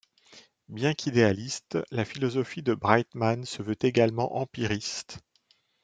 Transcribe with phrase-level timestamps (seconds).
[0.67, 5.19] Bien qu'idéaliste, la philosophie de Brightman se veut également empiriste.